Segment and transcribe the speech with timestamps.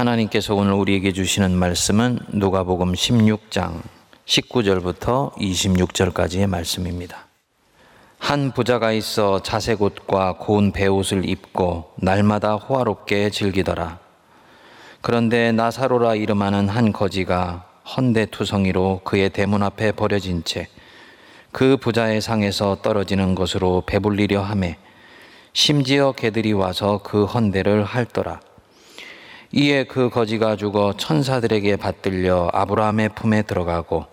[0.00, 3.80] 하나님께서 오늘 우리에게 주시는 말씀은 누가복음 16장
[4.26, 7.28] 19절부터 26절까지의 말씀입니다.
[8.18, 13.98] 한 부자가 있어 자색 옷과 고운 배옷을 입고 날마다 호화롭게 즐기더라.
[15.00, 20.68] 그런데 나사로라 이름하는 한 거지가 헌대투성이로 그의 대문 앞에 버려진 채
[21.52, 24.78] 그 부자의 상에서 떨어지는 것으로 배불리려 하매
[25.52, 28.40] 심지어 개들이 와서 그 헌대를 핥더라.
[29.52, 34.06] 이에 그 거지가 죽어 천사들에게 받들려 아브라함의 품에 들어가고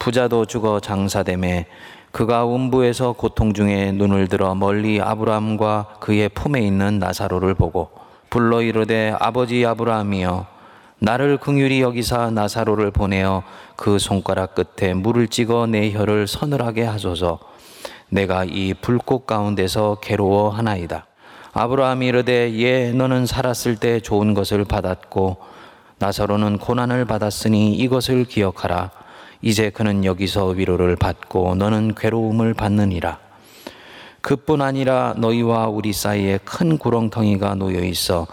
[0.00, 1.66] 부자도 죽어 장사됨에
[2.10, 7.90] 그가 음부에서 고통 중에 눈을 들어 멀리 아브라함과 그의 품에 있는 나사로를 보고
[8.30, 10.46] 불러 이르되 아버지 아브라함이여
[10.98, 13.44] 나를 긍휼히 여기사 나사로를 보내어
[13.76, 17.38] 그 손가락 끝에 물을 찍어 내 혀를 서늘하게 하소서
[18.08, 21.06] 내가 이 불꽃 가운데서 괴로워하나이다.
[21.56, 25.36] 아브라함이 이르되 예 너는 살았을 때 좋은 것을 받았고
[25.98, 28.90] 나사로는 고난을 받았으니 이것을 기억하라.
[29.40, 33.20] 이제 그는 여기서 위로를 받고 너는 괴로움을 받느니라.
[34.20, 38.26] 그뿐 아니라 너희와 우리 사이에 큰 구렁텅이가 놓여 있어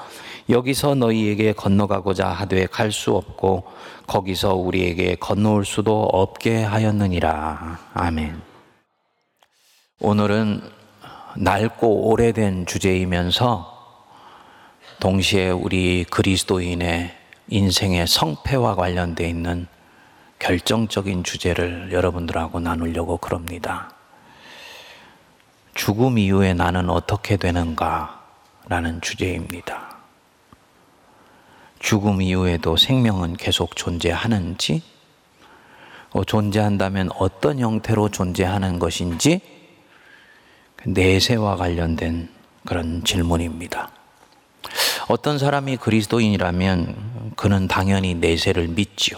[0.49, 3.65] 여기서 너희에게 건너가고자 하되 갈 수 없고
[4.07, 7.77] 거기서 우리에게 건너올 수도 없게 하였느니라.
[7.93, 8.41] 아멘.
[9.99, 10.80] 오늘은
[11.37, 13.71] 낡고 오래된 주제이면서
[14.99, 17.15] 동시에 우리 그리스도인의
[17.47, 19.67] 인생의 성패와 관련되어 있는
[20.39, 23.91] 결정적인 주제를 여러분들하고 나누려고 그럽니다.
[25.73, 28.21] 죽음 이후에 나는 어떻게 되는가?
[28.67, 29.97] 라는 주제입니다.
[31.79, 34.83] 죽음 이후에도 생명은 계속 존재하는지,
[36.11, 39.60] 어, 존재한다면 어떤 형태로 존재하는 것인지,
[40.85, 42.29] 내세와 관련된
[42.65, 43.91] 그런 질문입니다.
[45.07, 49.17] 어떤 사람이 그리스도인이라면 그는 당연히 내세를 믿지요.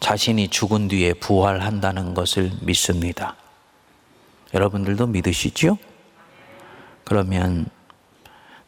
[0.00, 3.36] 자신이 죽은 뒤에 부활한다는 것을 믿습니다.
[4.54, 5.78] 여러분들도 믿으시죠?
[7.04, 7.66] 그러면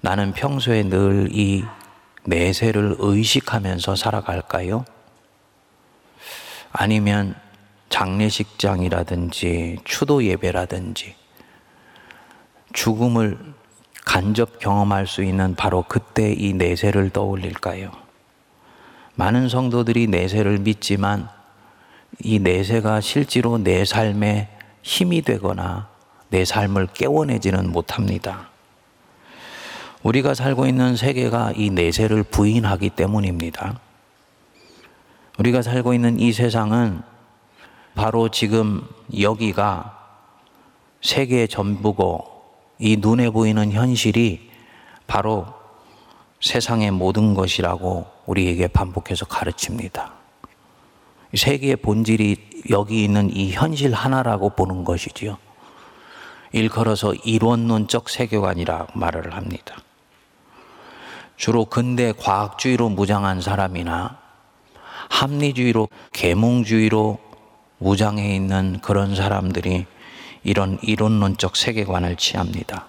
[0.00, 1.64] 나는 평소에 늘 이
[2.24, 4.84] 내세를 의식하면서 살아갈까요?
[6.70, 7.34] 아니면
[7.88, 11.14] 장례식장이라든지 추도 예배라든지
[12.72, 13.38] 죽음을
[14.04, 17.90] 간접 경험할 수 있는 바로 그때 이 내세를 떠올릴까요?
[19.14, 21.28] 많은 성도들이 내세를 믿지만
[22.20, 24.48] 이 내세가 실제로 내 삶에
[24.82, 25.88] 힘이 되거나
[26.28, 28.48] 내 삶을 깨워내지는 못합니다.
[30.02, 33.78] 우리가 살고 있는 세계가 이 내세를 부인하기 때문입니다.
[35.38, 37.02] 우리가 살고 있는 이 세상은
[37.94, 38.86] 바로 지금
[39.18, 39.98] 여기가
[41.02, 42.31] 세계의 전부고
[42.84, 44.50] 이 눈에 보이는 현실이
[45.06, 45.46] 바로
[46.40, 50.12] 세상의 모든 것이라고 우리에게 반복해서 가르칩니다.
[51.32, 55.38] 세계의 본질이 여기 있는 이 현실 하나라고 보는 것이지요.
[56.50, 59.76] 일컬어서 이론론적 세계관이라 말을 합니다.
[61.36, 64.18] 주로 근대 과학주의로 무장한 사람이나
[65.08, 67.20] 합리주의로 계몽주의로
[67.78, 69.86] 무장해 있는 그런 사람들이
[70.44, 72.88] 이런 이론론적 세계관을 취합니다.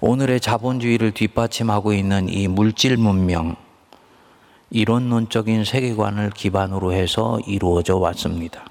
[0.00, 3.56] 오늘의 자본주의를 뒷받침하고 있는 이 물질 문명,
[4.70, 8.64] 이론론적인 세계관을 기반으로 해서 이루어져 왔습니다.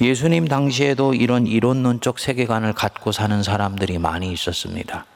[0.00, 5.06] 예수님 당시에도 이런 이론론적 세계관을 갖고 사는 사람들이 많이 있었습니다.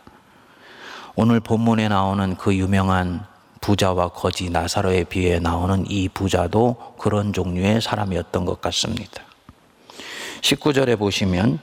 [1.17, 3.27] 오늘 본문에 나오는 그 유명한
[3.61, 9.28] 부자와 거지 나사로에 비해 나오는 이 부자도 그런 종류의 사람이었던 것 같습니다.
[10.41, 11.59] 19절에 보시면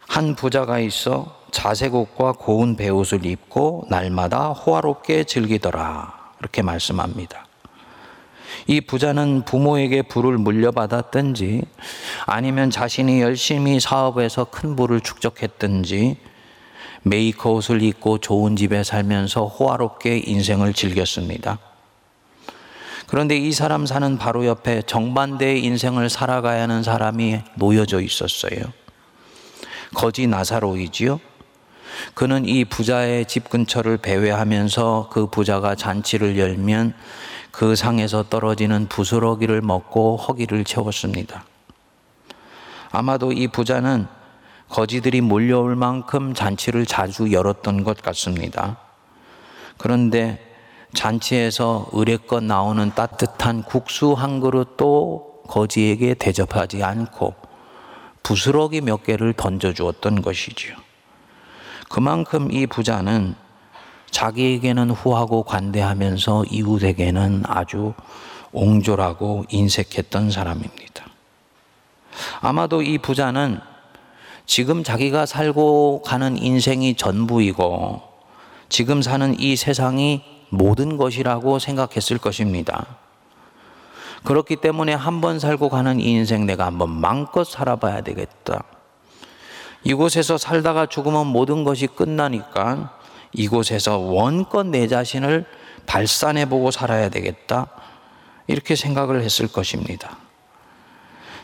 [0.00, 6.14] 한 부자가 있어 자색 옷과 고운 배옷을 입고 날마다 호화롭게 즐기더라.
[6.40, 7.46] 이렇게 말씀합니다.
[8.66, 11.62] 이 부자는 부모에게 부를 물려받았든지
[12.26, 16.16] 아니면 자신이 열심히 사업해서 큰 부를 축적했든지
[17.02, 21.58] 메이커 옷을 입고 좋은 집에 살면서 호화롭게 인생을 즐겼습니다.
[23.08, 28.60] 그런데 이 사람 사는 바로 옆에 정반대의 인생을 살아가야 하는 사람이 놓여져 있었어요.
[29.94, 31.18] 거지 나사로이지요.
[32.12, 36.92] 그는 이 부자의 집 근처를 배회하면서 그 부자가 잔치를 열면
[37.50, 41.44] 그 상에서 떨어지는 부스러기를 먹고 허기를 채웠습니다.
[42.90, 44.06] 아마도 이 부자는
[44.68, 48.76] 거지들이 몰려올 만큼 잔치를 자주 열었던 것 같습니다.
[49.78, 50.47] 그런데
[50.94, 57.34] 잔치에서 의뢰껏 나오는 따뜻한 국수 한 그릇도 거지에게 대접하지 않고
[58.22, 60.76] 부스러기 몇 개를 던져주었던 것이지요.
[61.88, 63.34] 그만큼 이 부자는
[64.10, 67.94] 자기에게는 후하고 관대하면서 이웃에게는 아주
[68.52, 71.06] 옹졸하고 인색했던 사람입니다.
[72.40, 73.60] 아마도 이 부자는
[74.46, 78.02] 지금 자기가 살고 가는 인생이 전부이고
[78.68, 82.86] 지금 사는 이 세상이 모든 것이라고 생각했을 것입니다.
[84.24, 88.64] 그렇기 때문에 한 번 살고 가는 이 인생 내가 한번 마음껏 살아봐야 되겠다.
[89.84, 92.98] 이곳에서 살다가 죽으면 모든 것이 끝나니까
[93.32, 95.44] 이곳에서 원껏 내 자신을
[95.86, 97.68] 발산해 보고 살아야 되겠다.
[98.46, 100.16] 이렇게 생각을 했을 것입니다.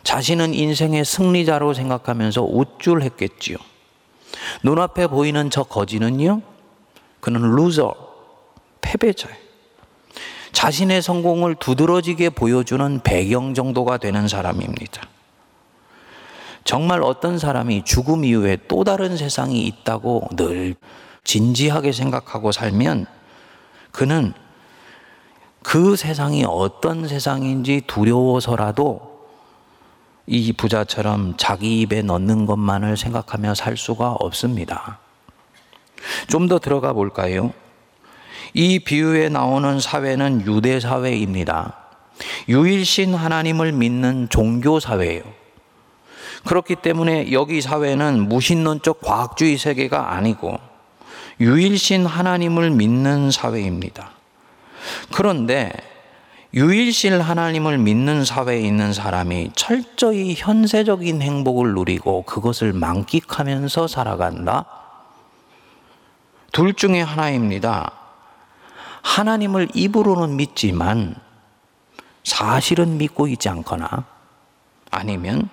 [0.03, 3.57] 자신은 인생의 승리자로 생각하면서 우쭐했겠지요.
[4.63, 6.43] 눈앞에 보이는 저 거지는요,
[7.21, 7.95] 그는 loser,
[8.85, 9.37] 패배자예요.
[10.53, 15.03] 자신의 성공을 두드러지게 보여주는 배경 정도가 되는 사람입니다.
[16.63, 20.77] 정말 어떤 사람이 죽음 이후에 또 다른 세상이 있다고 늘
[21.25, 23.07] 진지하게 생각하고 살면
[23.91, 24.33] 그는
[25.63, 29.15] 그 세상이 어떤 세상인지 두려워서라도
[30.27, 35.01] 이 부자처럼 자기 입에 넣는 것만을 생각하며 살 수가 없습니다.
[36.29, 37.53] 좀 더 들어가 볼까요?
[38.53, 41.77] 이 비유에 나오는 사회는 유대 사회입니다.
[42.49, 45.23] 유일신 하나님을 믿는 종교 사회예요.
[46.45, 50.59] 그렇기 때문에 여기 사회는 무신론적 과학주의 세계가 아니고
[51.41, 54.11] 유일신 하나님을 믿는 사회입니다.
[55.13, 55.73] 그런데
[56.53, 64.67] 유일신 하나님을 믿는 사회에 있는 사람이 철저히 현세적인 행복을 누리고 그것을 만끽하면서 살아간다?
[66.53, 68.04] 둘 중에 하나입니다.
[69.05, 71.15] 하나님을 입으로는 믿지만
[72.25, 74.07] 사실은 믿고 있지 않거나
[74.91, 75.49] 아니면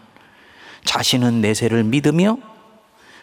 [0.85, 2.37] 자신은 내세를 믿으며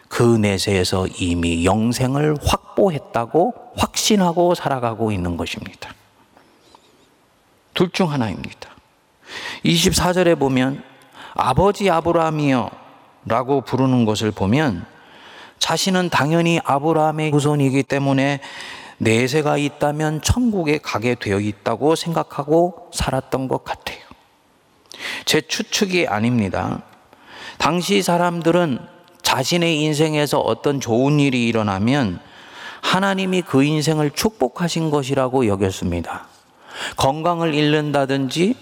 [0.07, 5.93] 그 내세에서 이미 영생을 확보했다고 확신하고 살아가고 있는 것입니다.
[7.73, 8.69] 둘 중 하나입니다.
[9.65, 10.83] 24절에 보면
[11.33, 12.69] 아버지 아브라함이여
[13.25, 14.85] 라고 부르는 것을 보면
[15.59, 18.41] 자신은 당연히 아브라함의 후손이기 때문에
[18.99, 23.99] 내세가 있다면 천국에 가게 되어 있다고 생각하고 살았던 것 같아요.
[25.25, 26.83] 제 추측이 아닙니다.
[27.57, 28.79] 당시 사람들은
[29.21, 32.19] 자신의 인생에서 어떤 좋은 일이 일어나면
[32.81, 36.27] 하나님이 그 인생을 축복하신 것이라고 여겼습니다.
[36.97, 38.55] 건강을 잃는다든지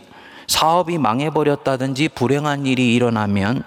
[0.47, 3.63] 사업이 망해버렸다든지 불행한 일이 일어나면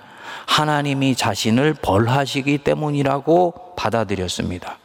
[0.47, 4.79] 하나님이 자신을 벌하시기 때문이라고 받아들였습니다.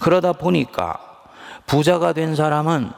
[0.00, 1.11] 그러다 보니까
[1.66, 2.90] 부자가 된 사람은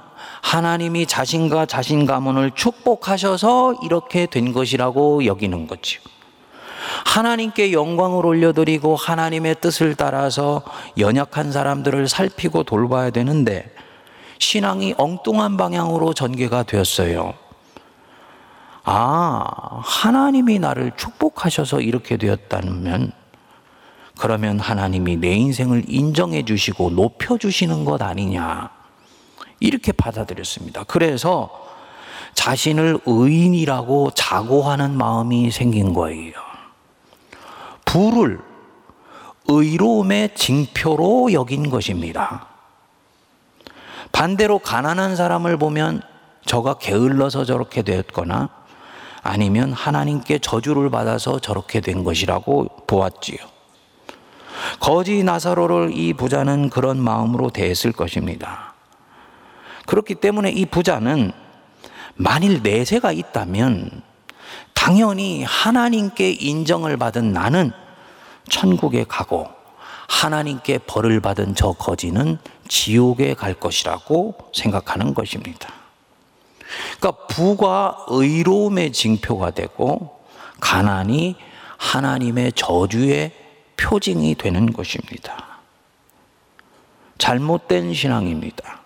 [0.43, 6.01] 하나님이 자신과 자신 가문을 축복하셔서 이렇게 된 것이라고 여기는 거죠.
[7.05, 10.63] 하나님께 영광을 올려드리고 하나님의 뜻을 따라서
[10.99, 13.75] 연약한 사람들을 살피고 돌봐야 되는데
[14.39, 17.35] 신앙이 엉뚱한 방향으로 전개가 되었어요.
[18.85, 23.13] 아, 하나님이 나를 축복하셔서 이렇게 되었다면
[24.19, 28.71] 그러면 하나님이 내 인생을 인정해 주시고 높여 주시는 것 아니냐.
[29.61, 30.85] 이렇게 받아들였습니다.
[30.85, 31.65] 그래서
[32.35, 36.33] 자신을 의인이라고 자고하는 마음이 생긴 거예요.
[37.85, 38.41] 부를
[39.47, 42.47] 의로움의 징표로 여긴 것입니다.
[44.13, 46.03] 반대로 가난한 사람을 보면
[46.47, 48.49] 저가 게을러서 저렇게 되었거나
[49.23, 53.54] 아니면 하나님께 저주를 받아서 저렇게 된 것이라고 보았지요.
[54.81, 58.75] 거지 나사로를 이 부자는 그런 마음으로 대했을 것입니다.
[59.87, 61.33] 그렇기 때문에 이 부자는
[62.17, 64.03] 만일 내세가 있다면
[64.73, 67.73] 당연히 하나님께 인정을 받은 나는
[68.49, 69.49] 천국에 가고
[70.09, 75.73] 하나님께 벌을 받은 저 거지는 지옥에 갈 것이라고 생각하는 것입니다.
[76.99, 80.21] 그러니까 부가 의로움의 징표가 되고
[80.61, 81.37] 가난이
[81.77, 83.33] 하나님의 저주의
[83.77, 85.59] 표징이 되는 것입니다.
[87.19, 88.81] 잘못된 신앙입니다.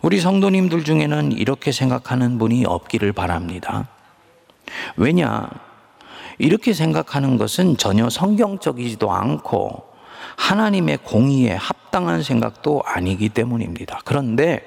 [0.00, 3.88] 우리 성도님들 중에는 이렇게 생각하는 분이 없기를 바랍니다.
[4.96, 5.48] 왜냐?
[6.38, 9.88] 이렇게 생각하는 것은 전혀 성경적이지도 않고
[10.36, 14.00] 하나님의 공의에 합당한 생각도 아니기 때문입니다.
[14.04, 14.64] 그런데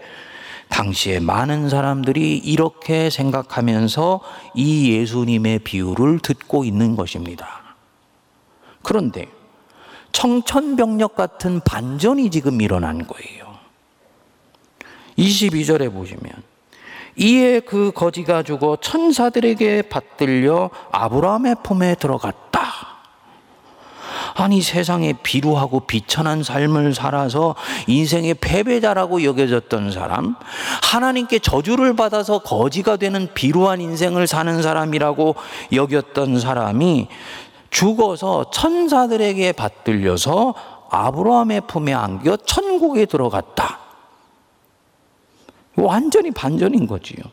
[0.69, 4.21] 당시에 많은 사람들이 이렇게 생각하면서
[4.55, 7.60] 이 예수님의 비유를 듣고 있는 것입니다.
[8.83, 9.27] 그런데
[10.11, 13.51] 청천벽력 같은 반전이 지금 일어난 거예요.
[15.17, 16.31] 22절에 보시면
[17.17, 22.51] 이에 그 거지가 죽어 천사들에게 받들려 아브라함의 품에 들어갔다.
[24.33, 27.55] 아니 세상에 비루하고 비천한 삶을 살아서
[27.87, 30.35] 인생의 패배자라고 여겨졌던 사람,
[30.83, 35.35] 하나님께 저주를 받아서 거지가 되는 비루한 인생을 사는 사람이라고
[35.73, 37.07] 여겼던 사람이
[37.71, 40.53] 죽어서 천사들에게 받들려서
[40.91, 43.79] 아브라함의 품에 안겨 천국에 들어갔다.
[45.77, 47.23] 완전히 반전인 거지요.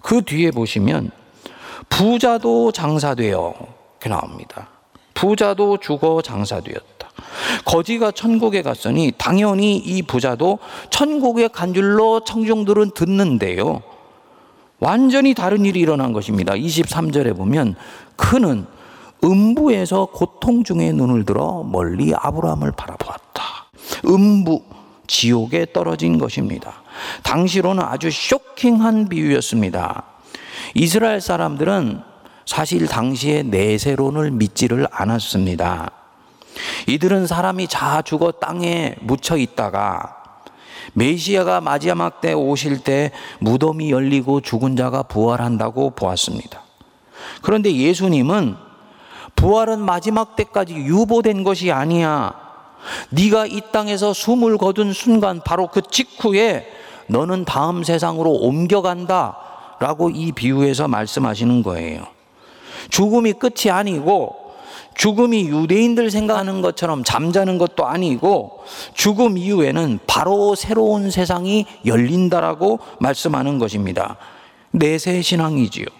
[0.00, 1.10] 그 뒤에 보시면
[1.88, 3.54] 부자도 장사되어
[4.00, 4.68] 이렇게 나옵니다.
[5.14, 7.10] 부자도 죽어 장사되었다.
[7.64, 13.82] 거지가 천국에 갔으니 당연히 이 부자도 천국에 간 줄로 청중들은 듣는데요.
[14.78, 16.54] 완전히 다른 일이 일어난 것입니다.
[16.54, 17.74] 23절에 보면
[18.16, 18.66] 그는
[19.22, 23.42] 음부에서 고통 중에 눈을 들어 멀리 아브라함을 바라보았다.
[24.06, 24.62] 음부,
[25.06, 26.82] 지옥에 떨어진 것입니다.
[27.22, 30.04] 당시로는 아주 쇼킹한 비유였습니다.
[30.74, 32.02] 이스라엘 사람들은
[32.46, 35.90] 사실 당시에 내세론을 믿지를 않았습니다.
[36.88, 40.16] 이들은 사람이 자 죽어 땅에 묻혀 있다가
[40.92, 46.62] 메시아가 마지막 때 오실 때 무덤이 열리고 죽은 자가 부활한다고 보았습니다.
[47.42, 48.56] 그런데 예수님은
[49.40, 52.34] 부활은 마지막 때까지 유보된 것이 아니야.
[53.08, 56.70] 네가 이 땅에서 숨을 거둔 순간 바로 그 직후에
[57.06, 59.38] 너는 다음 세상으로 옮겨간다.
[59.80, 62.06] 라고 이 비유에서 말씀하시는 거예요.
[62.90, 64.36] 죽음이 끝이 아니고
[64.94, 74.18] 죽음이 유대인들 생각하는 것처럼 잠자는 것도 아니고 죽음 이후에는 바로 새로운 세상이 열린다라고 말씀하는 것입니다.
[74.72, 75.99] 내세 신앙이지요.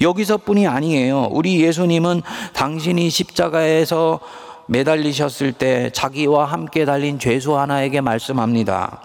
[0.00, 1.28] 여기서뿐이 아니에요.
[1.30, 2.22] 우리 예수님은
[2.52, 4.20] 당신이 십자가에서
[4.66, 9.02] 매달리셨을 때 자기와 함께 달린 죄수 하나에게 말씀합니다.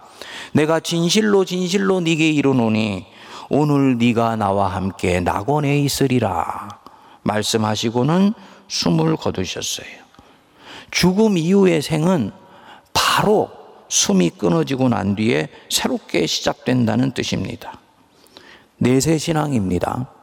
[0.53, 3.05] 내가 진실로 진실로 네게 이르노니
[3.49, 6.69] 오늘 네가 나와 함께 낙원에 있으리라
[7.23, 8.33] 말씀하시고는
[8.67, 9.87] 숨을 거두셨어요.
[10.91, 12.31] 죽음 이후의 생은
[12.93, 13.49] 바로
[13.89, 17.79] 숨이 끊어지고 난 뒤에 새롭게 시작된다는 뜻입니다.
[18.77, 20.14] 내세 신앙입니다.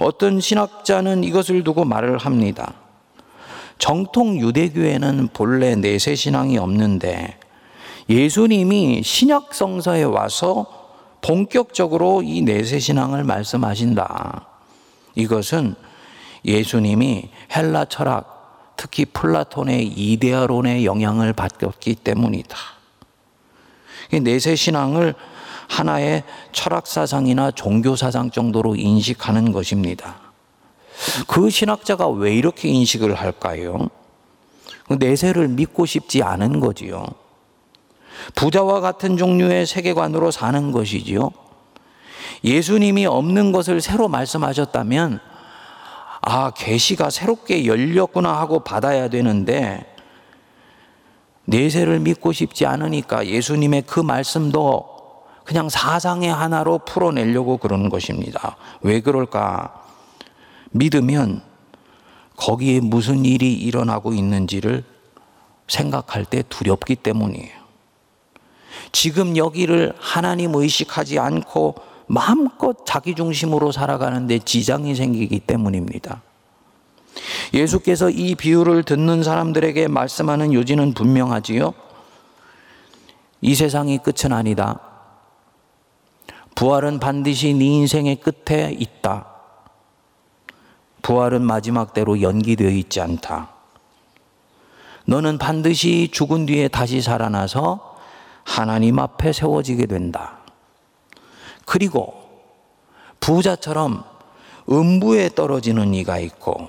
[0.00, 2.74] 어떤 신학자는 이것을 두고 말을 합니다.
[3.78, 7.38] 정통 유대교에는 본래 내세 신앙이 없는데
[8.08, 10.66] 예수님이 신약 성서에 와서
[11.22, 14.46] 본격적으로 이 내세 신앙을 말씀하신다.
[15.14, 15.74] 이것은
[16.44, 22.56] 예수님이 헬라 철학, 특히 플라톤의 이데아론의 영향을 받았기 때문이다.
[24.22, 25.14] 내세 신앙을
[25.68, 30.16] 하나의 철학 사상이나 종교 사상 정도로 인식하는 것입니다.
[31.26, 33.88] 그 신학자가 왜 이렇게 인식을 할까요?
[34.86, 37.06] 그 내세를 믿고 싶지 않은 거지요.
[38.34, 41.30] 부자와 같은 종류의 세계관으로 사는 것이지요.
[42.44, 45.20] 예수님이 없는 것을 새로 말씀하셨다면
[46.26, 49.94] 아, 계시가 새롭게 열렸구나 하고 받아야 되는데
[51.44, 54.93] 내세를 믿고 싶지 않으니까 예수님의 그 말씀도
[55.44, 58.56] 그냥 사상의 하나로 풀어내려고 그러는 것입니다.
[58.80, 59.82] 왜 그럴까?
[60.70, 61.42] 믿으면
[62.36, 64.84] 거기에 무슨 일이 일어나고 있는지를
[65.68, 67.64] 생각할 때 두렵기 때문이에요.
[68.92, 71.74] 지금 여기를 하나님 의식하지 않고
[72.06, 76.22] 마음껏 자기 중심으로 살아가는데 지장이 생기기 때문입니다.
[77.52, 81.72] 예수께서 이 비유를 듣는 사람들에게 말씀하는 요지는 분명하지요.
[83.40, 84.80] 이 세상이 끝은 아니다.
[86.54, 89.26] 부활은 반드시 네 인생의 끝에 있다.
[91.02, 93.50] 부활은 마지막 때로 연기되어 있지 않다.
[95.06, 97.96] 너는 반드시 죽은 뒤에 다시 살아나서
[98.44, 100.38] 하나님 앞에 세워지게 된다.
[101.66, 102.14] 그리고
[103.20, 104.04] 부자처럼
[104.70, 106.68] 음부에 떨어지는 이가 있고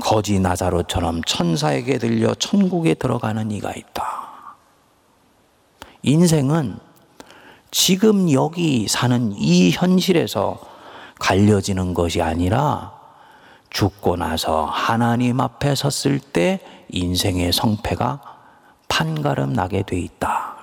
[0.00, 4.56] 거지 나사로처럼 천사에게 들려 천국에 들어가는 이가 있다.
[6.02, 6.78] 인생은
[7.70, 10.58] 지금 여기 사는 이 현실에서
[11.18, 12.98] 갈려지는 것이 아니라
[13.70, 18.20] 죽고 나서 하나님 앞에 섰을 때 인생의 성패가
[18.88, 20.56] 판가름 나게 돼 있다.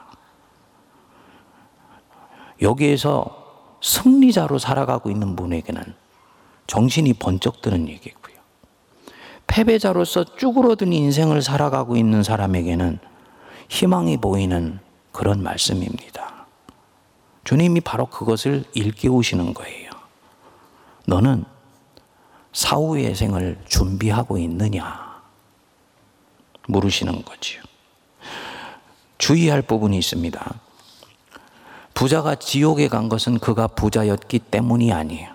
[2.61, 3.45] 여기에서
[3.81, 5.81] 승리자로 살아가고 있는 분에게는
[6.65, 8.35] 정신이 번쩍 드는 얘기고요.
[9.45, 12.99] 패배자로서 쭈그러든 인생을 살아가고 있는 사람에게는
[13.69, 14.79] 희망이 보이는
[15.13, 16.26] 그런 말씀입니다.
[17.47, 19.89] 주님이 바로 그것을 일깨우시는 거예요.
[21.05, 21.45] 너는
[22.51, 25.21] 사후의 생을 준비하고 있느냐?
[26.67, 27.61] 물으시는 거지요.
[29.17, 30.55] 주의할 부분이 있습니다.
[31.93, 35.29] 부자가 지옥에 간 것은 그가 부자였기 때문이 아니에요.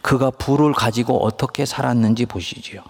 [0.00, 2.82] 그가 부를 가지고 어떻게 살았는지 보시지요.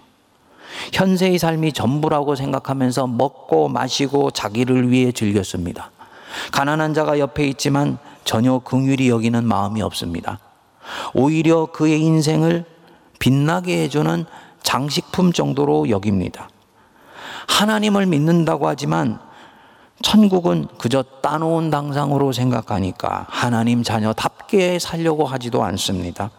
[0.93, 5.91] 현세의 삶이 전부라고 생각하면서 먹고 마시고 자기를 위해 즐겼습니다.
[6.51, 10.39] 가난한 자가 옆에 있지만 전혀 긍휼히 여기는 마음이 없습니다.
[11.13, 12.65] 오히려 그의 인생을
[13.19, 14.25] 빛나게 해주는
[14.63, 16.49] 장식품 정도로 여깁니다.
[17.47, 19.19] 하나님을 믿는다고 하지만
[20.01, 26.31] 천국은 그저 따놓은 당상으로 생각하니까 하나님 자녀답게 살려고 하지도 않습니다.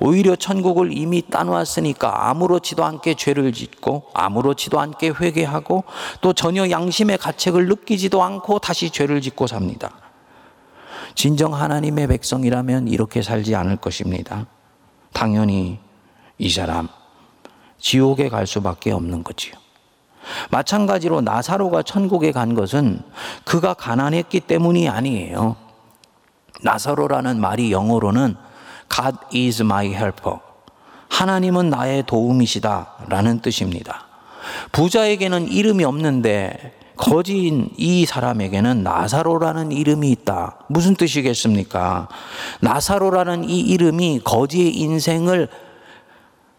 [0.00, 5.84] 오히려 천국을 이미 따놓았으니까 아무렇지도 않게 죄를 짓고 아무렇지도 않게 회개하고
[6.20, 9.90] 또 전혀 양심의 가책을 느끼지도 않고 다시 죄를 짓고 삽니다.
[11.14, 14.46] 진정 하나님의 백성이라면 이렇게 살지 않을 것입니다.
[15.12, 15.78] 당연히
[16.38, 16.88] 이 사람
[17.78, 19.54] 지옥에 갈 수밖에 없는 거지요.
[20.50, 23.02] 마찬가지로 나사로가 천국에 간 것은
[23.44, 25.56] 그가 가난했기 때문이 아니에요.
[26.62, 28.36] 나사로라는 말이 영어로는
[28.88, 30.38] God is my helper.
[31.08, 33.06] 하나님은 나의 도움이시다.
[33.08, 34.06] 라는 뜻입니다.
[34.72, 40.58] 부자에게는 이름이 없는데 거지인 이 사람에게는 나사로라는 이름이 있다.
[40.68, 42.08] 무슨 뜻이겠습니까?
[42.60, 45.48] 나사로라는 이 이름이 거지의 인생을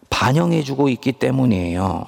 [0.08, 2.06] 반영해주고 있기 때문이에요.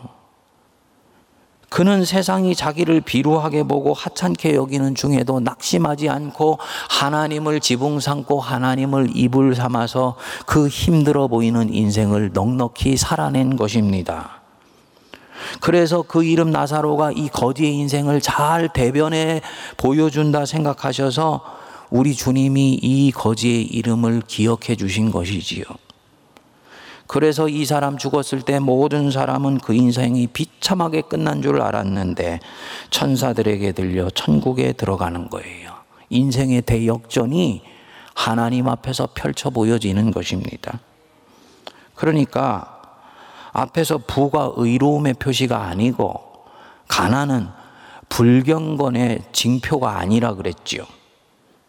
[1.72, 6.58] 그는 세상이 자기를 비루하게 보고 하찮게 여기는 중에도 낙심하지 않고
[6.90, 14.42] 하나님을 지붕 삼고 하나님을 이불 삼아서 그 힘들어 보이는 인생을 넉넉히 살아낸 것입니다.
[15.62, 19.40] 그래서 그 이름 나사로가 이 거지의 인생을 잘 대변해
[19.78, 21.40] 보여준다 생각하셔서
[21.88, 25.64] 우리 주님이 이 거지의 이름을 기억해 주신 것이지요.
[27.12, 32.40] 그래서 이 사람 죽었을 때 모든 사람은 그 인생이 비참하게 끝난 줄 알았는데
[32.88, 35.74] 천사들에게 들려 천국에 들어가는 거예요.
[36.08, 37.64] 인생의 대역전이
[38.14, 40.80] 하나님 앞에서 펼쳐 보여지는 것입니다.
[41.96, 42.80] 그러니까
[43.52, 46.18] 앞에서 부가 의로움의 표시가 아니고
[46.88, 47.46] 가난은
[48.08, 50.84] 불경건의 징표가 아니라 그랬지요.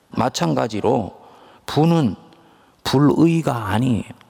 [0.08, 1.12] 마찬가지로
[1.66, 2.16] 부는
[2.86, 4.23] 불의가 아니에요.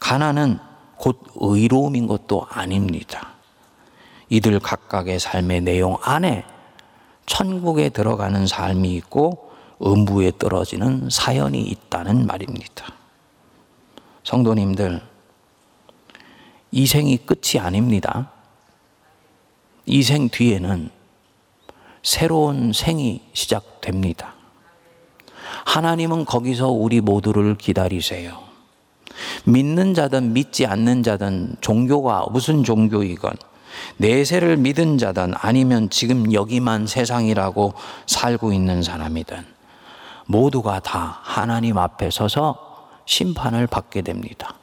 [0.00, 0.58] 가난은
[0.96, 3.28] 곧 의로움인 것도 아닙니다.
[4.28, 6.44] 이들 각각의 삶의 내용 안에
[7.26, 9.50] 천국에 들어가는 삶이 있고
[9.82, 12.92] 음부에 떨어지는 사연이 있다는 말입니다.
[14.24, 15.00] 성도님들,
[16.70, 18.30] 이 생이 끝이 아닙니다.
[19.86, 20.90] 이 생 뒤에는
[22.02, 24.34] 새로운 생이 시작됩니다.
[25.64, 28.47] 하나님은 거기서 우리 모두를 기다리세요.
[29.44, 33.32] 믿는 자든 믿지 않는 자든 종교가 무슨 종교이건
[33.98, 37.74] 내세를 믿은 자든 아니면 지금 여기만 세상이라고
[38.06, 39.44] 살고 있는 사람이든
[40.26, 42.68] 모두가 다 하나님 앞에 서서
[43.06, 44.54] 심판을 받게 됩니다.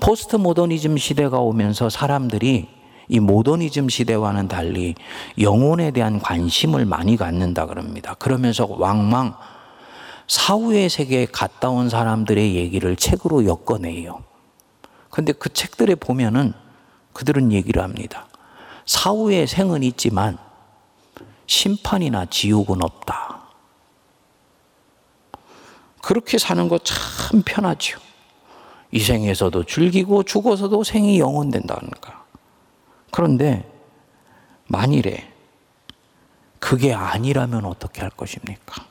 [0.00, 2.68] 포스트 모더니즘 시대가 오면서 사람들이
[3.08, 4.94] 이 모더니즘 시대와는 달리
[5.40, 8.14] 영혼에 대한 관심을 많이 갖는다 그럽니다.
[8.14, 9.34] 그러면서 왕망
[10.26, 14.24] 사후의 세계에 갔다 온 사람들의 얘기를 책으로 엮어내요.
[15.10, 16.52] 근데 그 책들에 보면은
[17.12, 18.26] 그들은 얘기를 합니다.
[18.86, 20.38] 사후의 생은 있지만
[21.46, 23.40] 심판이나 지옥은 없다.
[26.02, 27.98] 그렇게 사는 거 참 편하죠.
[28.92, 32.24] 이 생에서도 즐기고 죽어서도 생이 영원된다니까.
[33.10, 33.68] 그런데
[34.68, 35.32] 만일에
[36.60, 38.84] 그게 아니라면 어떻게 할 것입니까?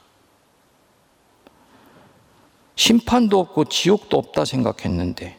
[2.75, 5.37] 심판도 없고 지옥도 없다 생각했는데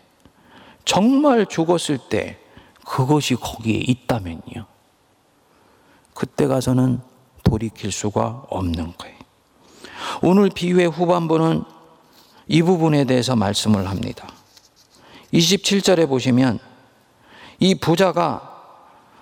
[0.85, 2.39] 정말 죽었을 때
[2.85, 4.67] 그것이 거기에 있다면요.
[6.15, 7.01] 그때 가서는
[7.43, 9.17] 돌이킬 수가 없는 거예요.
[10.23, 11.65] 오늘 비유의 후반부는
[12.49, 14.29] 이 부분에 대해서 말씀을 합니다.
[15.35, 16.59] 27절에 보시면
[17.59, 18.53] 이 부자가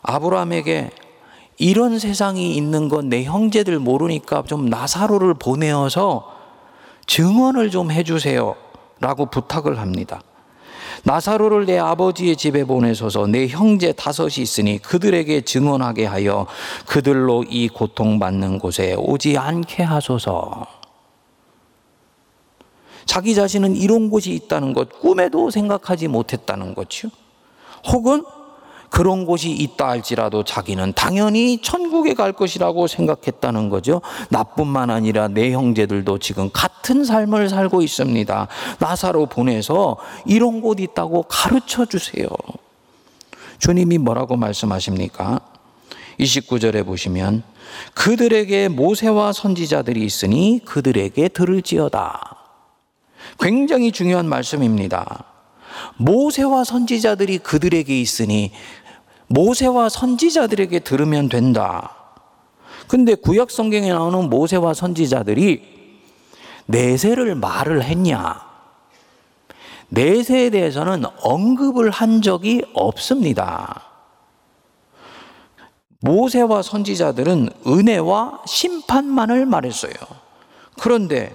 [0.02, 0.90] 아브라함에게
[1.56, 6.33] 이런 세상이 있는 건 내 형제들 모르니까 좀 나사로를 보내어서
[7.06, 8.56] 증언을 좀 해주세요.
[9.00, 10.22] 라고 부탁을 합니다.
[11.02, 16.46] 나사로를 내 아버지의 집에 보내소서 내 형제 다섯이 있으니 그들에게 증언하게 하여
[16.86, 20.66] 그들로 이 고통받는 곳에 오지 않게 하소서.
[23.04, 27.10] 자기 자신은 이런 곳이 있다는 것 꿈에도 생각하지 못했다는 거죠.
[27.92, 28.24] 혹은
[28.94, 34.00] 그런 곳이 있다 할지라도 자기는 당연히 천국에 갈 것이라고 생각했다는 거죠.
[34.28, 38.46] 나뿐만 아니라 내 형제들도 지금 같은 삶을 살고 있습니다.
[38.78, 42.28] 나사로 보내서 이런 곳 있다고 가르쳐 주세요.
[43.58, 45.40] 주님이 뭐라고 말씀하십니까?
[46.20, 47.42] 29절에 보시면
[47.94, 52.36] 그들에게 모세와 선지자들이 있으니 그들에게 들을지어다.
[53.40, 55.24] 굉장히 중요한 말씀입니다.
[55.96, 58.52] 모세와 선지자들이 그들에게 있으니
[59.34, 61.96] 모세와 선지자들에게 들으면 된다.
[62.86, 65.74] 근데 구약 성경에 나오는 모세와 선지자들이
[66.66, 68.40] 내세를 말을 했냐?
[69.88, 73.82] 내세에 대해서는 언급을 한 적이 없습니다.
[76.00, 79.94] 모세와 선지자들은 은혜와 심판만을 말했어요.
[80.80, 81.34] 그런데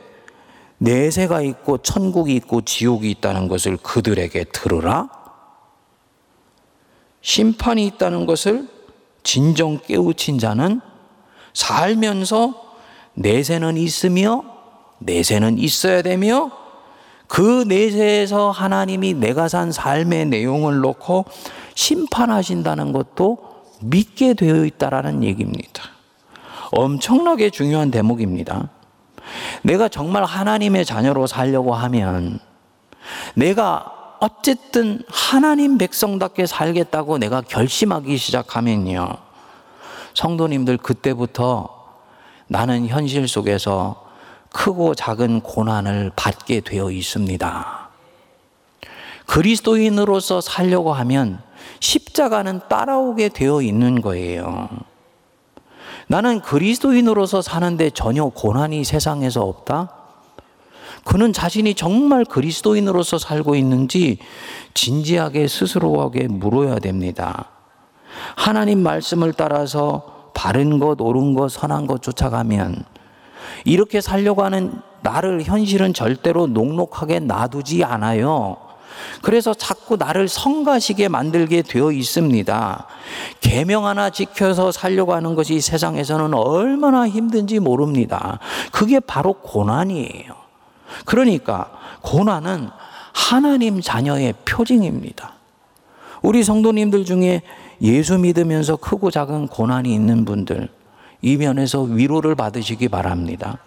[0.78, 5.19] 내세가 있고 천국이 있고 지옥이 있다는 것을 그들에게 들으라?
[7.22, 8.68] 심판이 있다는 것을
[9.24, 10.82] 진정 깨우친 자는
[11.54, 12.70] 살면서
[13.14, 14.44] 내세는 있으며
[15.00, 16.52] 내세는 있어야 되며
[17.28, 21.26] 그 내세에서 하나님이 내가 산 삶의 내용을 놓고
[21.76, 23.38] 심판하신다는 것도
[23.82, 25.84] 믿게 되어 있다라는 얘기입니다.
[26.72, 28.70] 엄청나게 중요한 대목입니다.
[29.62, 32.40] 내가 정말 하나님의 자녀로 살려고 하면
[33.36, 39.08] 내가 어쨌든 하나님 백성답게 살겠다고 내가 결심하기 시작하면요.
[40.14, 41.70] 성도님들 그때부터
[42.48, 44.08] 나는 현실 속에서
[44.52, 47.90] 크고 작은 고난을 받게 되어 있습니다.
[49.28, 51.42] 그리스도인으로서 살려고 하면
[51.80, 54.70] 십자가는 따라오게 되어 있는 거예요.
[56.08, 59.99] 나는 그리스도인으로서 사는데 전혀 고난이 세상에서 없다?
[61.04, 64.18] 그는 자신이 정말 그리스도인으로서 살고 있는지
[64.74, 67.50] 진지하게 스스로에게 물어야 됩니다.
[68.36, 72.86] 하나님 말씀을 따라서 바른 것, 옳은 것, 선한 것 쫓아가면
[73.66, 78.58] 이렇게 살려고 하는 나를 현실은 절대로 녹록하게 놔두지 않아요.
[79.22, 82.88] 그래서 자꾸 나를 성가시게 만들게 되어 있습니다.
[83.40, 88.40] 계명 하나 지켜서 살려고 하는 것이 세상에서는 얼마나 힘든지 모릅니다.
[88.72, 90.39] 그게 바로 고난이에요.
[91.06, 91.72] 그러니까
[92.02, 92.70] 고난은
[93.14, 95.34] 하나님 자녀의 표징입니다.
[96.22, 97.42] 우리 성도님들 중에
[97.82, 100.70] 예수 믿으면서 크고 작은 고난이 있는 분들,
[101.22, 103.60] 이 면에서 위로를 받으시기 바랍니다.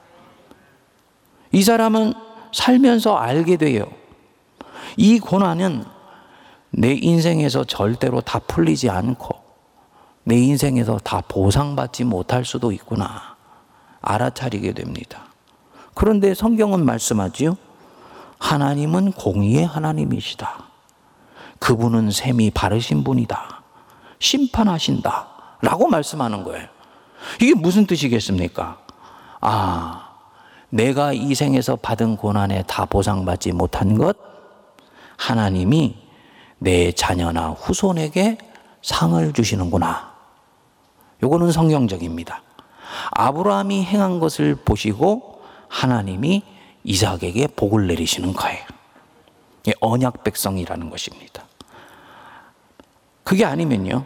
[1.51, 2.15] 이 사람은
[2.53, 3.87] 살면서 알게 돼요.
[4.97, 5.85] 이 고난은
[6.71, 9.43] 내 인생에서 절대로 다 풀리지 않고
[10.25, 13.37] 내 인생에서 다 보상받지 못할 수도 있구나.
[14.01, 15.32] 알아차리게 됩니다.
[16.03, 17.57] 그런데 성경은 말씀하지요.
[18.41, 20.65] 하나님은 공의의 하나님이시다.
[21.61, 23.63] 그분은 셈이 바르신 분이다.
[24.19, 25.29] 심판하신다.
[25.61, 26.67] 라고 말씀하는 거예요.
[27.41, 28.81] 이게 무슨 뜻이겠습니까?
[29.43, 30.09] 아,
[30.71, 34.17] 내가 이 생에서 받은 고난에 다 보상받지 못한 것,
[35.17, 35.99] 하나님이
[36.59, 38.39] 내 자녀나 후손에게
[38.83, 40.15] 상을 주시는구나.
[41.23, 42.43] 요거는 성경적입니다.
[43.13, 45.32] 아브라함이 행한 것을 보시고
[45.73, 46.43] 하나님이
[46.85, 48.63] 이삭에게 복을 내리시는 거예요.
[49.81, 51.45] 언약 백성이라는 것입니다.
[53.25, 54.05] 그게 아니면요.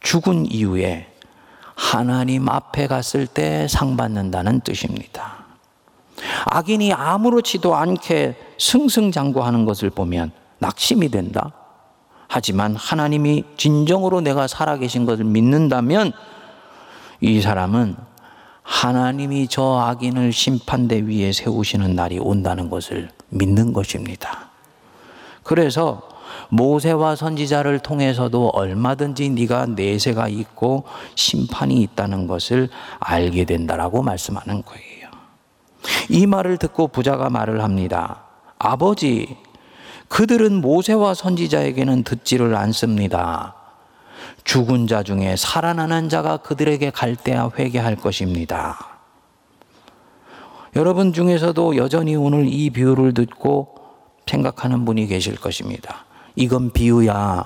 [0.00, 1.12] 죽은 이후에
[1.74, 5.44] 하나님 앞에 갔을 때 상 받는다는 뜻입니다.
[6.46, 11.52] 악인이 아무렇지도 않게 승승장구하는 것을 보면 낙심이 된다.
[12.28, 16.12] 하지만 하나님이 진정으로 내가 살아계신 것을 믿는다면
[17.20, 17.96] 이 사람은
[18.62, 24.50] 하나님이 저 악인을 심판대 위에 세우시는 날이 온다는 것을 믿는 것입니다.
[25.42, 26.02] 그래서
[26.48, 32.68] 모세와 선지자를 통해서도 얼마든지 네가 내세가 있고 심판이 있다는 것을
[32.98, 35.10] 알게 된다라고 말씀하는 거예요.
[36.08, 38.24] 이 말을 듣고 부자가 말을 합니다.
[38.58, 39.36] 아버지,
[40.08, 43.54] 그들은 모세와 선지자에게는 듣지를 않습니다.
[44.44, 48.98] 죽은 자 중에 살아나는 자가 그들에게 갈 때야 회개할 것입니다.
[50.76, 53.74] 여러분 중에서도 여전히 오늘 이 비유를 듣고
[54.26, 56.04] 생각하는 분이 계실 것입니다.
[56.36, 57.42] 이건 비유야.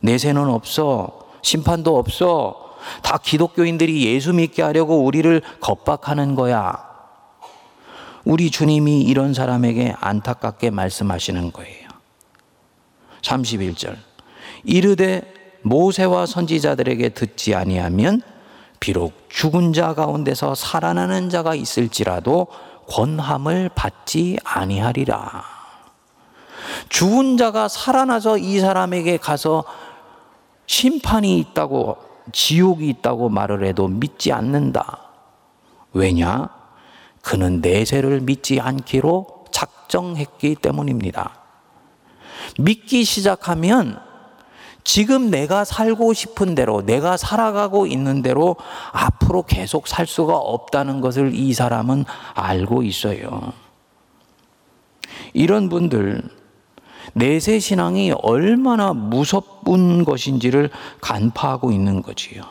[0.00, 1.20] 내세는 없어.
[1.42, 2.76] 심판도 없어.
[3.02, 6.90] 다 기독교인들이 예수 믿게 하려고 우리를 겁박하는 거야.
[8.24, 11.88] 우리 주님이 이런 사람에게 안타깝게 말씀하시는 거예요.
[13.22, 13.96] 31절.
[14.64, 18.22] 이르되 모세와 선지자들에게 듣지 아니하면
[18.80, 22.46] 비록 죽은 자 가운데서 살아나는 자가 있을지라도
[22.88, 25.44] 권함을 받지 아니하리라.
[26.88, 29.64] 죽은 자가 살아나서 이 사람에게 가서
[30.66, 31.98] 심판이 있다고
[32.32, 35.00] 지옥이 있다고 말을 해도 믿지 않는다.
[35.92, 36.48] 왜냐?
[37.22, 41.38] 그는 내세를 믿지 않기로 작정했기 때문입니다.
[42.58, 44.00] 믿기 시작하면
[44.84, 48.56] 지금 내가 살고 싶은 대로, 내가 살아가고 있는 대로
[48.92, 53.52] 앞으로 계속 살 수가 없다는 것을 이 사람은 알고 있어요.
[55.32, 56.22] 이런 분들,
[57.12, 62.42] 내세 신앙이 얼마나 무섭은 것인지를 간파하고 있는 거지요.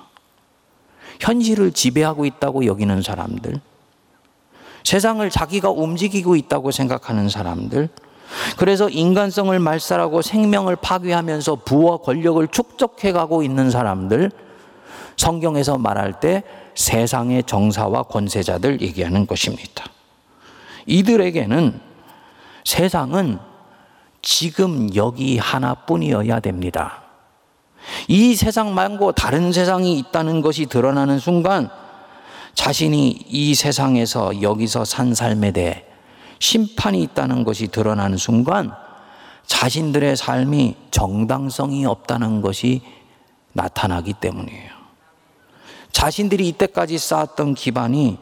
[1.19, 3.59] 현실을 지배하고 있다고 여기는 사람들,
[4.83, 7.89] 세상을 자기가 움직이고 있다고 생각하는 사람들,
[8.57, 14.31] 그래서 인간성을 말살하고 생명을 파괴하면서 부와 권력을 축적해 가고 있는 사람들,
[15.17, 16.43] 성경에서 말할 때
[16.75, 19.85] 세상의 정사와 권세자들 얘기하는 것입니다.
[20.85, 21.79] 이들에게는
[22.63, 23.39] 세상은
[24.21, 27.03] 지금 여기 하나뿐이어야 됩니다.
[28.07, 31.69] 이 세상 말고 다른 세상이 있다는 것이 드러나는 순간
[32.53, 35.85] 자신이 이 세상에서 여기서 산 삶에 대해
[36.39, 38.71] 심판이 있다는 것이 드러나는 순간
[39.45, 42.81] 자신들의 삶이 정당성이 없다는 것이
[43.53, 44.79] 나타나기 때문이에요.
[45.91, 48.19] 자신들이 이때까지 쌓았던 기반이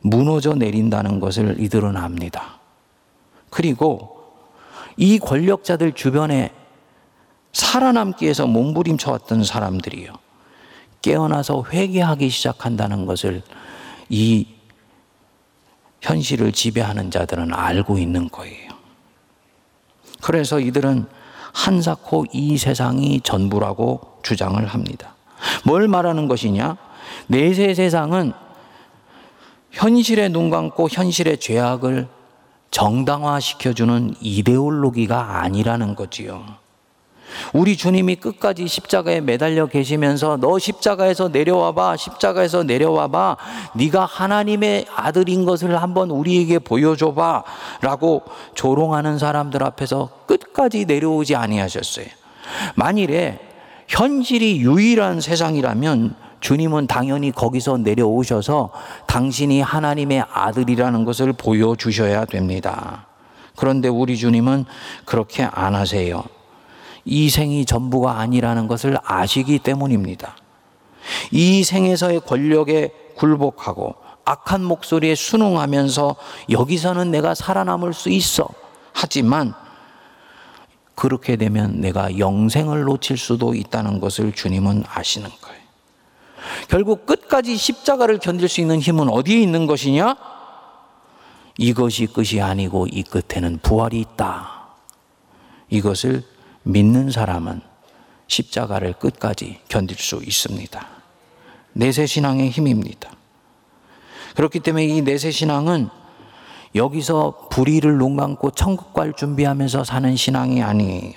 [0.00, 2.60] 무너져 내린다는 것을 이들은 압니다.
[3.48, 4.20] 그리고
[4.96, 6.52] 이 권력자들 주변에
[7.52, 10.12] 살아남기 위해서 몸부림쳐 왔던 사람들이요.
[11.02, 13.42] 깨어나서 회개하기 시작한다는 것을
[14.08, 14.46] 이
[16.00, 18.70] 현실을 지배하는 자들은 알고 있는 거예요.
[20.22, 21.06] 그래서 이들은
[21.52, 25.14] 한사코 이 세상이 전부라고 주장을 합니다.
[25.64, 26.76] 뭘 말하는 것이냐?
[27.26, 28.32] 내세 세상은
[29.70, 32.08] 현실에 눈 감고 현실의 죄악을
[32.70, 36.59] 정당화시켜주는 이데올로기가 아니라는 거지요.
[37.52, 41.96] 우리 주님이 끝까지 십자가에 매달려 계시면서 너 십자가에서 내려와 봐.
[41.96, 43.36] 십자가에서 내려와 봐.
[43.74, 47.42] 네가 하나님의 아들인 것을 한번 우리에게 보여줘 봐
[47.80, 48.22] 라고
[48.54, 52.06] 조롱하는 사람들 앞에서 끝까지 내려오지 아니하셨어요.
[52.74, 53.38] 만일에
[53.88, 58.70] 현실이 유일한 세상이라면 주님은 당연히 거기서 내려오셔서
[59.06, 63.06] 당신이 하나님의 아들이라는 것을 보여주셔야 됩니다.
[63.56, 64.64] 그런데 우리 주님은
[65.04, 66.24] 그렇게 안 하세요.
[67.04, 70.36] 이 생이 전부가 아니라는 것을 아시기 때문입니다.
[71.30, 76.16] 이 생에서의 권력에 굴복하고 악한 목소리에 순응하면서
[76.50, 78.48] 여기서는 내가 살아남을 수 있어.
[78.92, 79.54] 하지만
[80.94, 85.60] 그렇게 되면 내가 영생을 놓칠 수도 있다는 것을 주님은 아시는 거예요.
[86.68, 90.16] 결국 끝까지 십자가를 견딜 수 있는 힘은 어디에 있는 것이냐?
[91.56, 94.68] 이것이 끝이 아니고 이 끝에는 부활이 있다.
[95.68, 96.24] 이것을
[96.62, 97.60] 믿는 사람은
[98.26, 100.86] 십자가를 끝까지 견딜 수 있습니다.
[101.72, 103.10] 내세 신앙의 힘입니다.
[104.36, 105.88] 그렇기 때문에 이 내세 신앙은
[106.74, 111.14] 여기서 불의를 눈 감고 천국 갈 준비하면서 사는 신앙이 아니에요.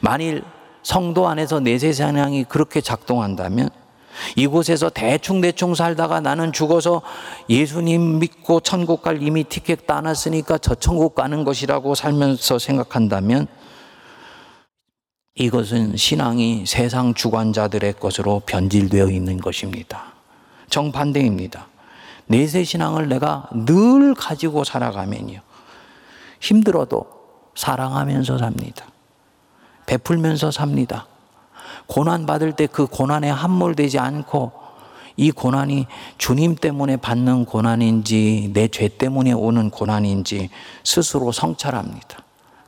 [0.00, 0.42] 만일
[0.82, 3.68] 성도 안에서 내세 신앙이 그렇게 작동한다면
[4.36, 7.02] 이곳에서 대충대충 살다가 나는 죽어서
[7.50, 13.48] 예수님 믿고 천국 갈 이미 티켓 따놨으니까 저 천국 가는 것이라고 살면서 생각한다면
[15.36, 20.12] 이것은 신앙이 세상 주관자들의 것으로 변질되어 있는 것입니다.
[20.70, 21.66] 정반대입니다.
[22.26, 25.40] 내세 신앙을 내가 늘 가지고 살아가면요.
[26.40, 27.06] 힘들어도
[27.56, 28.86] 사랑하면서 삽니다.
[29.86, 31.06] 베풀면서 삽니다.
[31.86, 34.52] 고난 받을 때 그 고난에 함몰되지 않고
[35.16, 40.50] 이 고난이 주님 때문에 받는 고난인지 내 죄 때문에 오는 고난인지
[40.84, 42.18] 스스로 성찰합니다.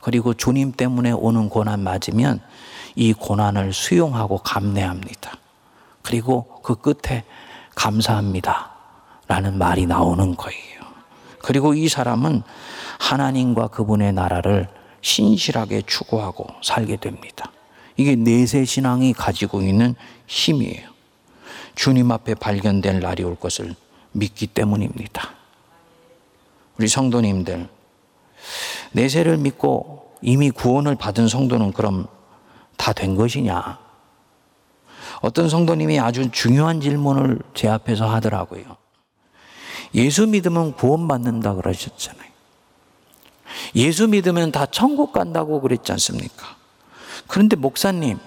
[0.07, 2.39] 그리고 주님 때문에 오는 고난 맞으면
[2.95, 5.33] 이 고난을 수용하고 감내합니다.
[6.01, 7.25] 그리고 그 끝에
[7.75, 8.71] 감사합니다.
[9.27, 10.81] 라는 말이 나오는 거예요.
[11.39, 12.41] 그리고 이 사람은
[12.99, 14.69] 하나님과 그분의 나라를
[15.01, 17.51] 신실하게 추구하고 살게 됩니다.
[17.97, 19.93] 이게 내세 신앙이 가지고 있는
[20.25, 20.87] 힘이에요.
[21.75, 23.75] 주님 앞에 발견될 날이 올 것을
[24.13, 25.31] 믿기 때문입니다.
[26.77, 27.67] 우리 성도님들,
[28.91, 32.07] 내세를 믿고 이미 구원을 받은 성도는 그럼
[32.77, 33.79] 다 된 것이냐?
[35.21, 38.63] 어떤 성도님이 아주 중요한 질문을 제 앞에서 하더라고요.
[39.95, 42.27] 예수 믿으면 구원받는다 그러셨잖아요.
[43.75, 46.55] 예수 믿으면 다 천국 간다고 그랬지 않습니까?
[47.27, 48.19] 그런데 목사님,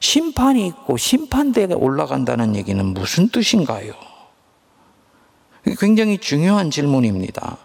[0.00, 3.92] 심판이 있고 심판대에 올라간다는 얘기는 무슨 뜻인가요?
[5.78, 7.58] 굉장히 중요한 질문입니다.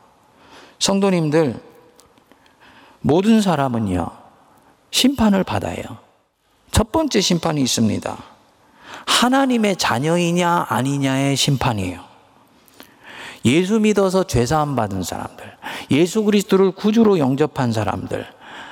[0.80, 1.62] 성도님들,
[3.02, 4.08] 모든 사람은요,
[4.92, 5.84] 심판을 받아요.
[6.72, 8.18] 첫 번째 심판이 있습니다.
[9.06, 12.04] 하나님의 자녀이냐 아니냐의 심판이에요.
[13.46, 15.46] 예수 믿어서 죄사함 받은 사람들,
[15.92, 18.26] 예수 그리스도를 구주로 영접한 사람들,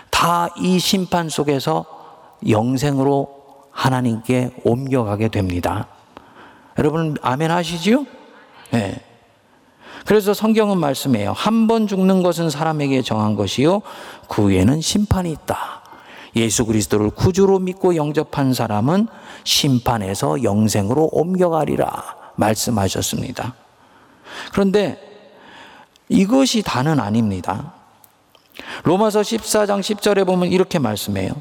[0.09, 1.85] 다 이 심판 속에서
[2.47, 5.87] 영생으로 하나님께 옮겨가게 됩니다.
[6.77, 8.05] 여러분 아멘 하시지요?
[8.71, 9.01] 네.
[10.05, 11.31] 그래서 성경은 말씀해요.
[11.33, 13.81] 한 번 죽는 것은 사람에게 정한 것이요.
[14.27, 15.81] 그 후에는 심판이 있다.
[16.35, 19.07] 예수 그리스도를 구주로 믿고 영접한 사람은
[19.43, 22.03] 심판에서 영생으로 옮겨가리라
[22.35, 23.53] 말씀하셨습니다.
[24.51, 24.99] 그런데
[26.09, 27.73] 이것이 다는 아닙니다.
[28.83, 31.33] 로마서 14장 10절에 보면 이렇게 말씀해요.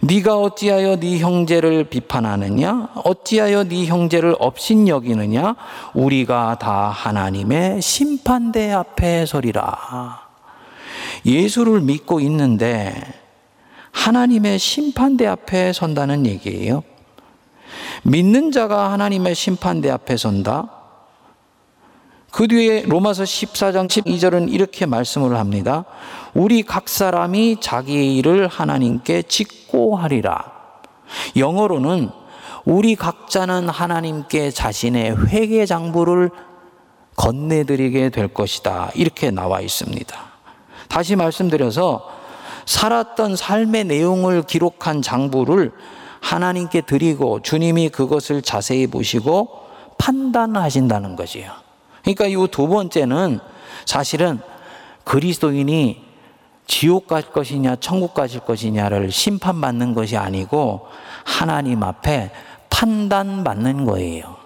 [0.00, 2.90] 네가 어찌하여 네 형제를 비판하느냐?
[3.04, 5.56] 어찌하여 네 형제를 업신 여기느냐?
[5.94, 10.28] 우리가 다 하나님의 심판대 앞에 서리라.
[11.24, 12.94] 예수를 믿고 있는데
[13.92, 16.82] 하나님의 심판대 앞에 선다는 얘기예요.
[18.02, 20.83] 믿는 자가 하나님의 심판대 앞에 선다.
[22.34, 25.84] 그 뒤에 로마서 14장 12절은 이렇게 말씀을 합니다.
[26.34, 30.52] 우리 각 사람이 자기 일을 하나님께 짓고 하리라.
[31.36, 32.10] 영어로는
[32.64, 36.30] 우리 각자는 하나님께 자신의 회개 장부를
[37.14, 38.90] 건네드리게 될 것이다.
[38.96, 40.16] 이렇게 나와 있습니다.
[40.88, 42.04] 다시 말씀드려서
[42.66, 45.70] 살았던 삶의 내용을 기록한 장부를
[46.20, 49.50] 하나님께 드리고 주님이 그것을 자세히 보시고
[49.98, 51.63] 판단하신다는 거지요.
[52.04, 53.40] 그러니까 이 두 번째는
[53.86, 54.40] 사실은
[55.04, 56.04] 그리스도인이
[56.66, 60.86] 지옥 갈 것이냐 천국 가실 것이냐를 심판받는 것이 아니고
[61.24, 62.30] 하나님 앞에
[62.70, 64.36] 판단받는 거예요.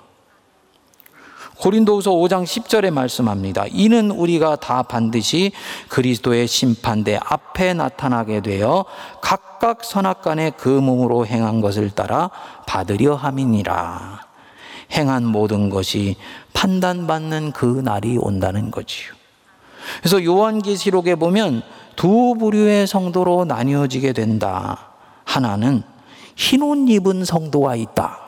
[1.58, 3.64] 고린도후서 5장 10절에 말씀합니다.
[3.70, 5.50] 이는 우리가 다 반드시
[5.88, 8.84] 그리스도의 심판대 앞에 나타나게 되어
[9.20, 12.30] 각각 선악간에 그 몸으로 행한 것을 따라
[12.66, 14.28] 받으려 함이니라.
[14.92, 16.16] 행한 모든 것이
[16.58, 19.12] 판단받는 그 날이 온다는 거지요.
[20.00, 21.62] 그래서 요한계시록에 보면
[21.94, 24.88] 두 부류의 성도로 나뉘어지게 된다.
[25.24, 25.84] 하나는
[26.34, 28.18] 흰옷 입은 성도가 있다.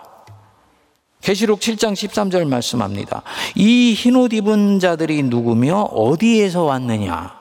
[1.21, 3.23] 계시록 7장 13절 말씀합니다.
[3.57, 7.35] 이 흰옷 입은 자들이 누구며 어디에서 왔느냐?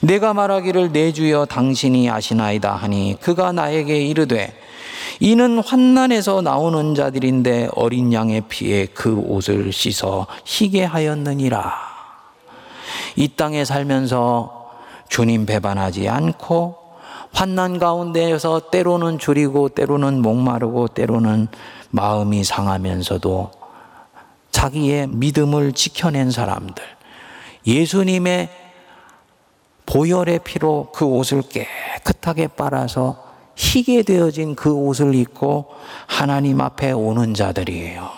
[0.00, 4.56] 내가 말하기를 내 주여 당신이 아시나이다 하니 그가 나에게 이르되
[5.20, 11.72] 이는 환난에서 나오는 자들인데 어린 양의 피에 그 옷을 씻어 희게 하였느니라.
[13.16, 14.70] 이 땅에 살면서
[15.08, 16.78] 주님 배반하지 않고
[17.32, 21.48] 환난 가운데에서 때로는 줄이고 때로는 목마르고 때로는
[21.90, 23.50] 마음이 상하면서도
[24.50, 26.82] 자기의 믿음을 지켜낸 사람들,
[27.66, 28.48] 예수님의
[29.86, 35.66] 보혈의 피로 그 옷을 깨끗하게 빨아서 희게 되어진 그 옷을 입고
[36.06, 38.08] 하나님 앞에 오는 자들이에요.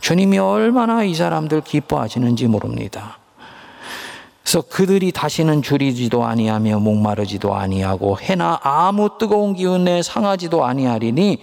[0.00, 3.21] 주님이 얼마나 이 사람들 기뻐하시는지 모릅니다.
[4.52, 11.38] 그래서 그들이 다시는 줄이지도 아니하며 목마르지도 아니하고 해나 아무 뜨거운 기운에 상하지도 아니하리니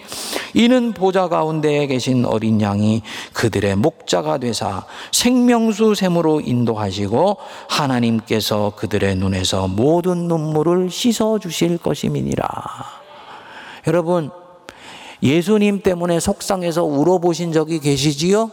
[0.54, 3.02] 이는 보좌 가운데에 계신 어린 양이
[3.34, 12.48] 그들의 목자가 되사 생명수 샘으로 인도하시고 하나님께서 그들의 눈에서 모든 눈물을 씻어 주실 것임이니라.
[13.88, 14.30] 여러분
[15.24, 18.52] 예수님 때문에 속상해서 울어보신 적이 계시지요?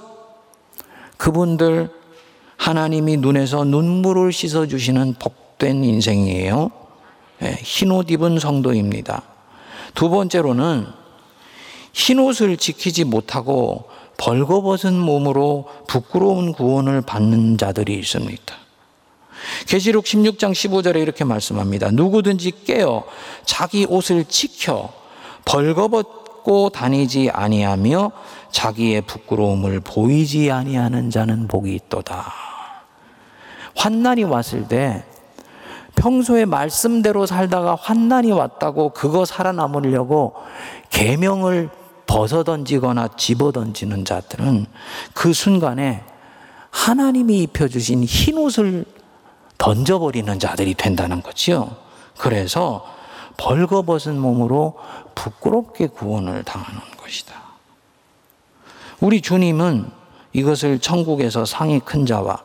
[1.18, 2.05] 그분들
[2.66, 6.72] 하나님이 눈에서 눈물을 씻어주시는 복된 인생이에요.
[7.42, 9.22] 예, 흰옷 입은 성도입니다.
[9.94, 10.88] 두 번째로는
[11.92, 18.54] 흰옷을 지키지 못하고 벌거벗은 몸으로 부끄러운 구원을 받는 자들이 있습니다.
[19.68, 21.92] 계시록 16장 15절에 이렇게 말씀합니다.
[21.92, 23.04] 누구든지 깨어
[23.44, 24.92] 자기 옷을 지켜
[25.44, 28.10] 벌거벗고 다니지 아니하며
[28.50, 32.45] 자기의 부끄러움을 보이지 아니하는 자는 복이 있도다.
[33.76, 35.04] 환난이 왔을 때
[35.94, 40.34] 평소에 말씀대로 살다가 환난이 왔다고 그거 살아남으려고
[40.90, 41.70] 계명을
[42.06, 44.66] 벗어 던지거나 집어 던지는 자들은
[45.14, 46.04] 그 순간에
[46.70, 48.84] 하나님이 입혀 주신 흰 옷을
[49.58, 51.76] 던져 버리는 자들이 된다는 거지요.
[52.18, 52.86] 그래서
[53.38, 54.78] 벌거벗은 몸으로
[55.14, 57.34] 부끄럽게 구원을 당하는 것이다.
[59.00, 59.90] 우리 주님은
[60.32, 62.42] 이것을 천국에서 상이 큰 자와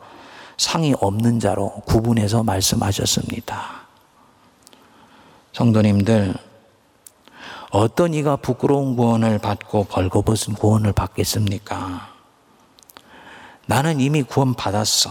[0.56, 3.82] 상이 없는 자로 구분해서 말씀하셨습니다.
[5.52, 6.34] 성도님들,
[7.70, 12.12] 어떤 이가 부끄러운 구원을 받고 벌거벗은 구원을 받겠습니까?
[13.66, 15.10] 나는 이미 구원 받았어.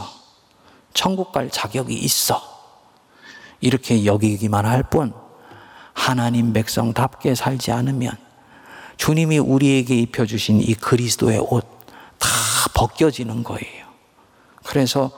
[0.94, 2.42] 천국 갈 자격이 있어.
[3.60, 5.14] 이렇게 여기기만 할 뿐,
[5.94, 8.18] 하나님 백성답게 살지 않으면
[8.98, 11.82] 주님이 우리에게 입혀주신 이 그리스도의 옷
[12.22, 12.30] 다
[12.74, 13.88] 벗겨지는 거예요.
[14.64, 15.12] 그래서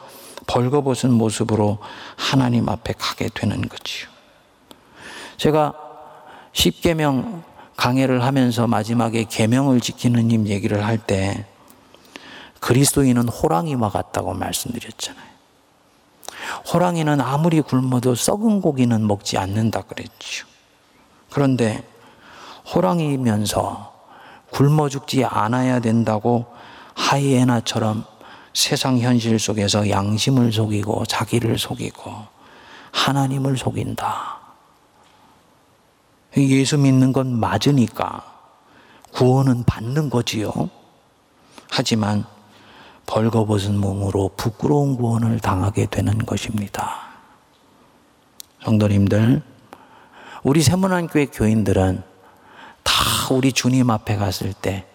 [0.48, 1.80] 벌거벗은 모습으로
[2.16, 4.08] 하나님 앞에 가게 되는 거지요.
[5.38, 5.74] 제가
[6.52, 7.44] 십계명
[7.76, 11.46] 강해를 하면서 마지막에 계명을 지키는 님 얘기를 할 때
[12.60, 15.34] 그리스도인은 호랑이와 같다고 말씀드렸잖아요.
[16.72, 20.48] 호랑이는 아무리 굶어도 썩은 고기는 먹지 않는다 그랬죠.
[21.30, 21.84] 그런데
[22.74, 23.94] 호랑이면서
[24.52, 26.46] 굶어 죽지 않아야 된다고
[26.96, 28.06] 하이에나처럼
[28.54, 32.14] 세상 현실 속에서 양심을 속이고 자기를 속이고
[32.92, 34.40] 하나님을 속인다.
[36.38, 38.24] 예수 믿는 건 맞으니까
[39.12, 40.52] 구원은 받는 거지요.
[41.70, 42.26] 하지만
[43.06, 47.14] 벌거벗은 몸으로 부끄러운 구원을 당하게 되는 것입니다.
[48.64, 49.42] 성도님들,
[50.44, 52.04] 우리 세문안교회 교인들은
[52.84, 52.94] 다
[53.32, 54.86] 우리 주님 앞에 갔을 때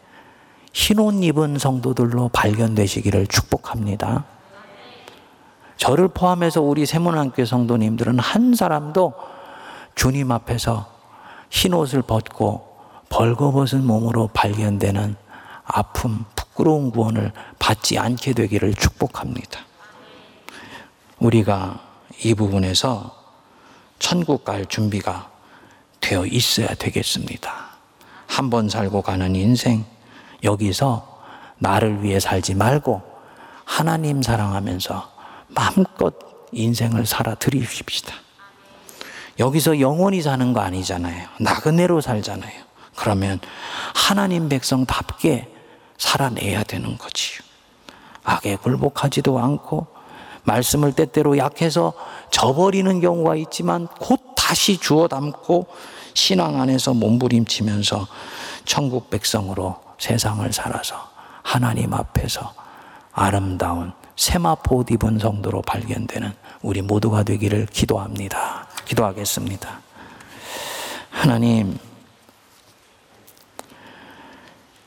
[0.79, 4.25] 흰옷 입은 성도들로 발견되시기를 축복합니다.
[5.77, 9.13] 저를 포함해서 우리 세문안교회 성도님들은 한 사람도
[9.97, 10.87] 주님 앞에서
[11.51, 15.17] 흰옷을 벗고 벌거벗은 몸으로 발견되는
[15.65, 19.61] 아픔, 부끄러운 구원을 받지 않게 되기를 축복합니다.
[21.19, 21.81] 우리가
[22.23, 23.17] 이 부분에서
[23.99, 25.29] 천국 갈 준비가
[26.01, 27.53] 되어 있어야 되겠습니다.
[28.29, 29.85] 한 번 살고 가는 인생,
[30.43, 31.19] 여기서
[31.59, 33.03] 나를 위해 살지 말고
[33.65, 35.11] 하나님 사랑하면서
[35.49, 36.15] 마음껏
[36.53, 38.15] 인생을 살아 드리십시다.
[39.39, 41.29] 여기서 영원히 사는 거 아니잖아요.
[41.41, 42.69] 나그네로 살잖아요.
[42.97, 43.39] 그러면
[43.95, 45.55] 하나님 백성답게
[45.97, 47.41] 살아내야 되는 거지요.
[48.25, 49.87] 악에 굴복하지도 않고
[50.45, 51.93] 말씀을 때때로 약해서
[52.31, 55.67] 저버리는 경우가 있지만 곧 다시 주워 담고
[56.15, 58.07] 신앙 안에서 몸부림치면서
[58.65, 61.11] 천국 백성으로 세상을 살아서
[61.43, 62.55] 하나님 앞에서
[63.13, 66.33] 아름다운 세마포 입은 성도로 발견되는
[66.63, 68.67] 우리 모두가 되기를 기도합니다.
[68.85, 69.81] 기도하겠습니다.
[71.11, 71.79] 하나님,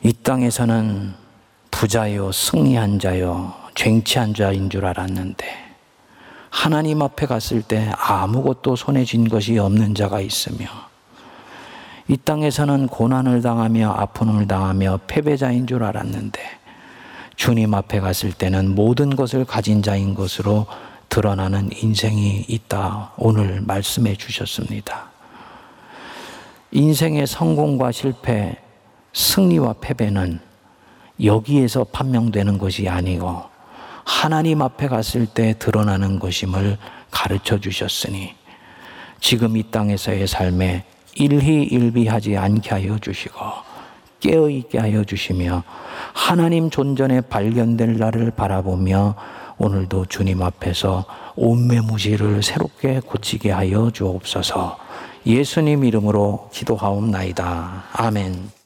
[0.03, 1.13] 이 땅에서는
[1.71, 5.45] 부자요, 승리한 자요, 쟁취한 자인 줄 알았는데,
[6.49, 10.90] 하나님 앞에 갔을 때 아무것도 손에 쥔 것이 없는 자가 있으며,
[12.11, 16.41] 이 땅에서는 고난을 당하며 아픔을 당하며 패배자인 줄 알았는데,
[17.37, 20.67] 주님 앞에 갔을 때는 모든 것을 가진 자인 것으로
[21.07, 23.13] 드러나는 인생이 있다.
[23.15, 25.09] 오늘 말씀해 주셨습니다.
[26.71, 28.57] 인생의 성공과 실패,
[29.13, 30.41] 승리와 패배는
[31.23, 33.43] 여기에서 판명되는 것이 아니고
[34.03, 36.77] 하나님 앞에 갔을 때 드러나는 것임을
[37.09, 38.35] 가르쳐 주셨으니
[39.21, 40.83] 지금 이 땅에서의 삶에
[41.15, 43.39] 일희일비하지 않게 하여 주시고
[44.19, 45.63] 깨어 있게 하여 주시며
[46.13, 49.15] 하나님 존전에 발견될 날을 바라보며
[49.57, 51.05] 오늘도 주님 앞에서
[51.35, 54.77] 온매무지를 새롭게 고치게 하여 주옵소서.
[55.25, 57.83] 예수님 이름으로 기도하옵나이다.
[57.93, 58.60] 아멘.